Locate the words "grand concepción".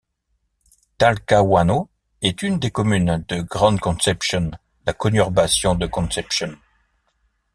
3.43-4.49